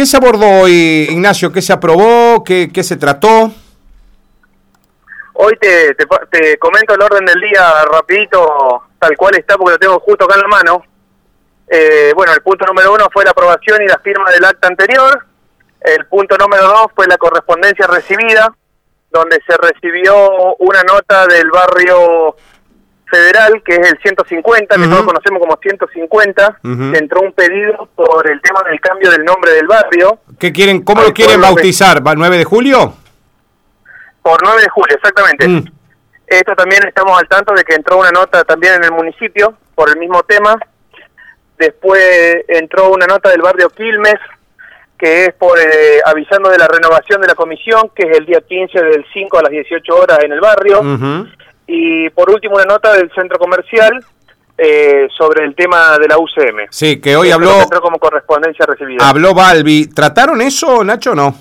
[0.00, 1.52] ¿qué se abordó hoy, Ignacio?
[1.52, 2.42] ¿Qué se aprobó?
[2.42, 3.52] ¿Qué, qué se trató?
[5.34, 9.78] Hoy te, te, te, comento el orden del día rapidito, tal cual está, porque lo
[9.78, 10.82] tengo justo acá en la mano.
[11.68, 15.22] Eh, bueno, el punto número uno fue la aprobación y la firma del acta anterior.
[15.82, 18.50] El punto número dos fue la correspondencia recibida,
[19.10, 22.36] donde se recibió una nota del barrio
[23.10, 26.60] federal, que es el 150, que todos conocemos como 150,
[26.94, 30.20] entró un pedido por el tema del cambio del nombre del barrio.
[30.38, 32.06] ¿Qué quieren, ¿Cómo lo quieren bautizar?
[32.06, 32.94] ¿Va 9 de julio?
[34.22, 35.48] Por 9 de julio, exactamente.
[35.48, 35.64] Mm.
[36.26, 39.88] Esto también estamos al tanto de que entró una nota también en el municipio por
[39.88, 40.56] el mismo tema.
[41.58, 44.18] Después entró una nota del barrio Quilmes,
[44.96, 48.40] que es por eh, avisando de la renovación de la comisión, que es el día
[48.40, 50.82] 15 del 5 a las 18 horas en el barrio.
[51.72, 54.04] Y por último una nota del centro comercial
[54.58, 56.66] eh, sobre el tema de la UCM.
[56.68, 57.62] Sí, que hoy habló...
[57.62, 59.08] Entró como correspondencia recibida.
[59.08, 59.86] Habló Balbi.
[59.86, 61.34] ¿Trataron eso, Nacho, o no?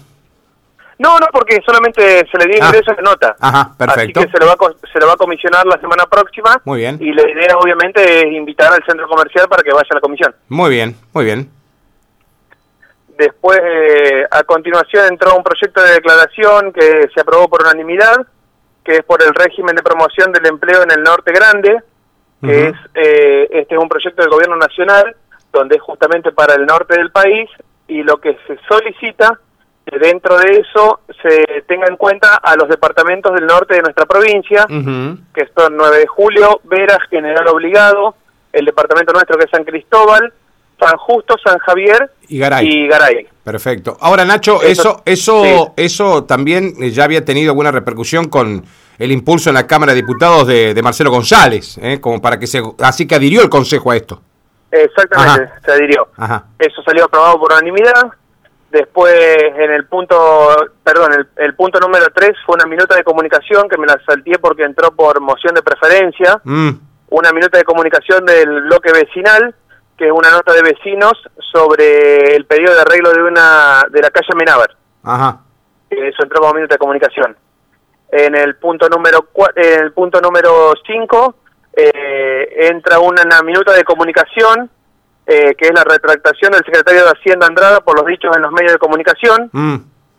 [1.00, 2.68] No, no, porque solamente se le dio ah.
[2.68, 3.36] ingreso de nota.
[3.40, 4.20] Ajá, perfecto.
[4.20, 6.62] Así que se lo, va a, se lo va a comisionar la semana próxima.
[6.64, 6.98] Muy bien.
[7.02, 10.36] Y la idea, obviamente, es invitar al centro comercial para que vaya a la comisión.
[10.48, 11.50] Muy bien, muy bien.
[13.18, 18.28] Después, eh, a continuación, entró un proyecto de declaración que se aprobó por unanimidad,
[18.90, 21.78] que es por el régimen de promoción del empleo en el Norte Grande,
[22.42, 25.16] que es eh, este es un proyecto del Gobierno Nacional,
[25.54, 27.48] donde es justamente para el norte del país,
[27.88, 29.40] y lo que se solicita
[29.86, 34.66] dentro de eso se tenga en cuenta a los departamentos del norte de nuestra provincia,
[34.68, 38.16] que son 9 de Julio, Veras, General Obligado,
[38.52, 40.34] el departamento nuestro que es San Cristóbal,
[40.80, 42.68] San Justo, San Javier y Garay.
[42.68, 43.28] Y Garay.
[43.52, 43.98] Perfecto.
[44.00, 48.64] Ahora, Nacho, eso eso eso, también eh, ya había tenido alguna repercusión con
[49.00, 52.00] el impulso en la Cámara de Diputados de, Marcelo González, ¿eh?
[52.00, 54.22] como para que se así que adhirió el Consejo a esto.
[54.70, 56.10] Exactamente, se adhirió.
[56.60, 58.12] Eso salió aprobado por unanimidad.
[58.70, 59.16] Después,
[59.58, 63.88] en el punto, perdón, el, punto número 3 fue una minuta de comunicación que me
[63.88, 66.40] la salté porque entró por moción de preferencia.
[66.44, 66.70] Mm.
[67.10, 69.56] Una minuta de comunicación del bloque vecinal,
[70.00, 71.12] que es una nota de vecinos
[71.52, 74.76] sobre el pedido de arreglo de una de la calle Menábar.
[75.04, 75.42] Ajá.
[75.90, 77.36] Eso entró como minuta de comunicación.
[78.10, 81.36] En el punto número en el punto número 5
[81.76, 84.70] eh, entra una minuta de comunicación
[85.28, 88.52] eh, que es la retractación del secretario de Hacienda Andrada por los dichos en los
[88.52, 89.76] medios de comunicación, mm.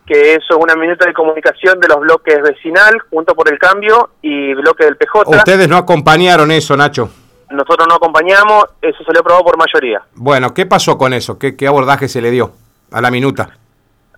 [0.07, 4.11] que eso es una minuta de comunicación de los bloques vecinal, junto por el cambio,
[4.23, 5.29] y bloque del PJ.
[5.31, 7.11] Ustedes no acompañaron eso, Nacho.
[7.51, 10.03] Nosotros no acompañamos, eso salió aprobado por mayoría.
[10.15, 11.39] Bueno, ¿qué pasó con eso?
[11.39, 12.53] ¿Qué, qué abordaje se le dio
[12.93, 13.51] a la minuta?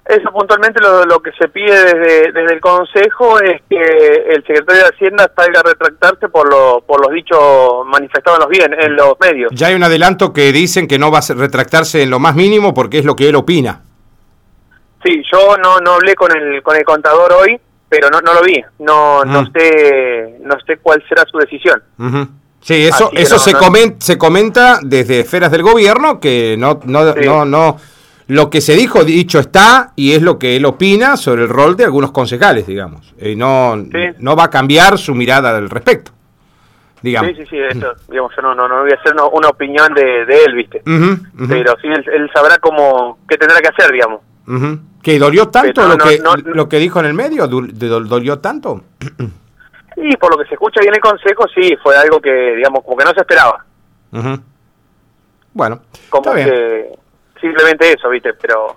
[0.05, 3.81] Eso puntualmente lo, que se pide desde, desde el Consejo es que
[4.31, 8.49] el secretario de Hacienda salga a retractarse por, lo, por los dichos manifestados en los,
[8.51, 9.53] bien, en los medios.
[9.55, 12.75] Ya hay un adelanto que dicen que no va a retractarse en lo más mínimo
[12.75, 13.83] porque es lo que él opina.
[15.05, 18.43] Sí, yo no, no hablé con el, con el contador hoy, pero no, no lo
[18.43, 18.61] vi.
[18.81, 19.53] No, no, mm.
[19.53, 21.81] sé, no sé cuál será su decisión.
[22.63, 27.45] Sí, eso, eso se, comenta, se comenta desde esferas del gobierno que no, no, no,
[27.45, 27.77] no
[28.29, 31.77] lo que se dijo, dicho está, y es lo que él opina sobre el rol
[31.77, 33.15] de algunos concejales, digamos.
[33.21, 36.13] Y no, no va a cambiar su mirada al respecto.
[37.03, 37.33] Digamos.
[37.33, 40.23] Sí, sí, sí, eso, digamos, yo no, no, no voy a hacer una, opinión de,
[40.23, 40.83] él, ¿viste?
[40.85, 44.21] Pero sí, él, sabrá cómo, qué tendrá que hacer, digamos.
[45.03, 46.23] ¿Que dolió tanto lo, que,
[46.55, 47.49] lo que dijo en el medio?
[47.49, 48.85] ¿Dolió tanto?
[49.97, 52.97] Y por lo que se escucha bien el consejo, sí, fue algo que, digamos, como
[52.97, 53.65] que no se esperaba.
[55.53, 56.93] Bueno, como que
[57.41, 58.35] simplemente eso, ¿viste?
[58.35, 58.77] Pero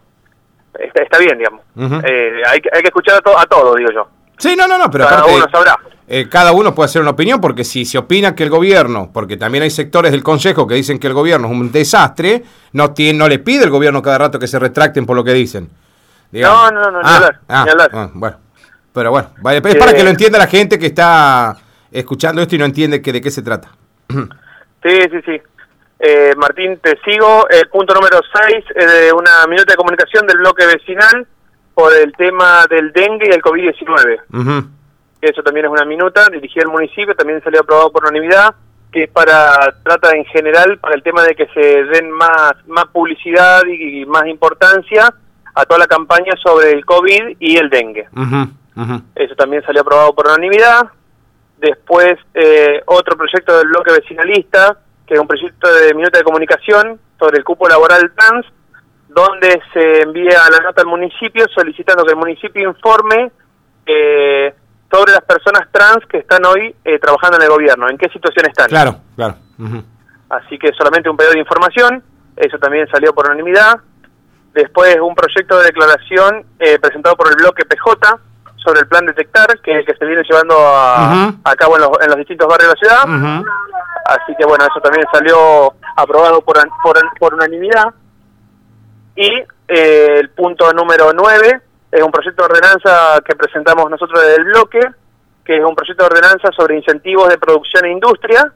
[0.74, 1.62] está, bien, digamos.
[2.03, 4.08] Eh, hay, hay, que escuchar a, a todo, digo yo.
[4.38, 5.78] Sí, no, no, no, pero cada uno sabrá.
[6.08, 9.38] Eh, cada uno puede hacer una opinión porque si se opina que el gobierno, porque
[9.38, 12.44] también hay sectores del Consejo que dicen que el gobierno es un desastre,
[12.74, 15.34] no, tiene, no le pide el gobierno cada rato que se retracten por lo que
[15.34, 15.70] dicen.
[16.32, 18.38] No, no, no, ni ah, hablar, ah, ah, bueno,
[18.95, 21.57] pero bueno, vaya, es para que lo entienda la gente que está
[21.91, 23.69] escuchando esto y no entiende que de qué se trata.
[24.88, 25.41] Sí, sí, sí.
[25.97, 27.50] Eh, Martín, te sigo.
[27.50, 31.25] El punto número 6 es de una minuta de comunicación del bloque vecinal
[31.73, 34.67] por el tema del dengue y el COVID-19.
[35.22, 38.53] Eso también es una minuta dirigida al municipio, también salió aprobado por unanimidad,
[38.91, 42.85] que es para, trata en general para el tema de que se den más, más
[42.93, 45.11] publicidad y, más importancia
[45.55, 48.08] a toda la campaña sobre el COVID y el dengue.
[49.16, 50.87] Eso también salió aprobado por unanimidad.
[51.57, 54.77] Después, eh, otro proyecto del bloque vecinalista,
[55.07, 58.45] que es un proyecto de minuta de comunicación sobre el cupo laboral trans,
[59.07, 63.31] donde se envía la nota al municipio solicitando que el municipio informe
[63.85, 64.53] eh,
[64.91, 68.45] sobre las personas trans que están hoy eh, trabajando en el gobierno, en qué situación
[68.47, 68.67] están.
[68.67, 69.35] Claro, claro.
[70.29, 72.03] Así que solamente un pedido de información,
[72.35, 73.79] eso también salió por unanimidad.
[74.53, 78.19] Después un proyecto de declaración eh, presentado por el bloque PJ
[78.66, 82.17] sobre el plan detectar, que que se viene llevando a, cabo en los, en los,
[82.17, 83.44] distintos barrios de la ciudad.
[84.06, 87.94] Así que bueno, eso también salió aprobado por, por, por unanimidad.
[89.16, 89.32] Y
[89.67, 94.46] eh, el punto número 9 es un proyecto de ordenanza que presentamos nosotros desde el
[94.46, 94.79] bloque,
[95.46, 98.52] que es un proyecto de ordenanza sobre incentivos de producción e industria,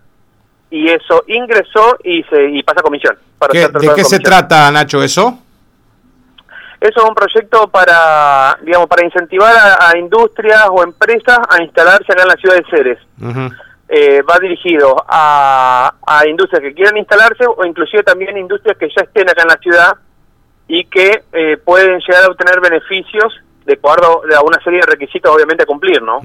[0.70, 3.18] y eso ingresó y se y pasa a comisión.
[3.52, 5.40] ¿De qué se trata, Nacho, eso?
[6.82, 12.22] Eso es un proyecto para, digamos, para incentivar a, industrias o empresas a instalarse acá
[12.24, 13.00] en la ciudad de Ceres.
[13.92, 19.04] Eh, va dirigido a, a industrias que quieran instalarse o inclusive también industrias que ya
[19.04, 19.98] estén acá en la ciudad
[20.68, 23.34] y que eh, pueden llegar a obtener beneficios
[23.66, 26.22] de acuerdo a una serie de requisitos obviamente a cumplir, ¿no?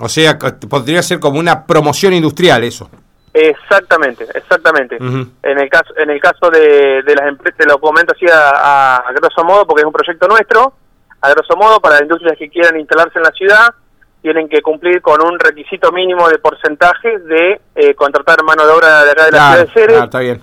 [0.00, 0.38] O sea,
[0.68, 2.90] podría ser como una promoción industrial eso.
[3.34, 4.96] Exactamente, exactamente.
[4.96, 8.96] En el caso en el caso de, de las empresas, te lo comento así a,
[8.98, 10.72] a, grosso modo porque es un proyecto nuestro,
[11.20, 13.74] a grosso modo para las industrias que quieran instalarse en la ciudad
[14.22, 19.04] tienen que cumplir con un requisito mínimo de porcentaje de eh, contratar mano de obra
[19.04, 20.02] de acá de la ciudad de Ceres.
[20.04, 20.42] está bien.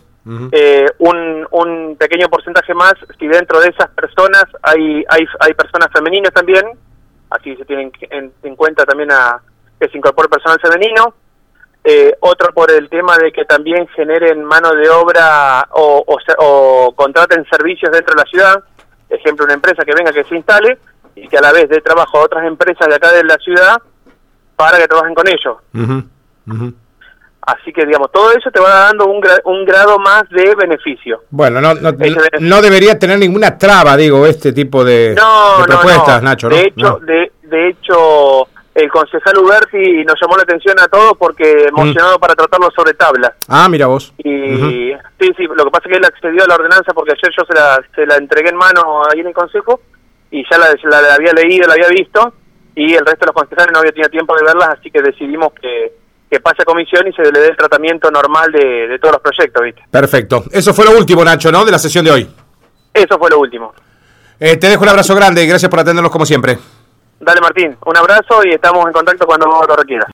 [0.52, 5.90] Eh, un, un pequeño porcentaje más si dentro de esas personas hay, hay, hay personas
[5.92, 6.64] femeninas también,
[7.32, 9.42] así se tienen en, en cuenta también a
[9.80, 11.16] que se incorpore personal femenino,
[11.84, 16.96] eh, otro por el tema de que también generen mano de obra o, o, o,
[16.96, 18.64] contraten servicios dentro de la ciudad,
[19.10, 20.78] ejemplo una empresa que venga que se instale
[21.16, 23.82] y que a la vez dé trabajo a otras empresas de acá de la ciudad
[24.56, 25.58] para que trabajen con ellos.
[27.42, 31.24] Así que, digamos, todo eso te va dando un, un grado más de beneficio.
[31.32, 31.92] Bueno, no, no,
[32.40, 35.20] no, debería tener ninguna traba, digo, este tipo de,
[35.66, 36.50] propuestas, Nacho.
[36.50, 38.48] De hecho, de, de hecho,
[38.84, 42.20] el concejal Uberti nos llamó la atención a todos porque emocionado mm.
[42.20, 43.34] para tratarlo sobre tabla.
[43.48, 44.14] Ah, mira vos.
[44.18, 47.34] Y sí, sí, lo que pasa es que él accedió a la ordenanza porque ayer
[47.38, 49.82] yo se la, se la entregué en mano ahí en el consejo
[50.30, 52.34] y ya la, la había leído, la había visto
[52.76, 55.54] y el resto de los concejales no había tenido tiempo de verlas, así que decidimos
[55.54, 55.94] que
[56.32, 59.64] que pase a comisión y se le dé el tratamiento normal de, todos los proyectos,
[59.64, 59.84] ¿viste?
[59.92, 60.46] Perfecto.
[60.50, 61.66] Eso fue lo último, Nacho, ¿no?
[61.66, 62.30] De la sesión de hoy.
[62.94, 63.74] Eso fue lo último.
[64.40, 66.58] Eh, te dejo un abrazo grande y gracias por atendernos como siempre.
[67.22, 67.78] Dale, Martín.
[67.86, 70.08] Un abrazo y estamos en contacto cuando lo requieras.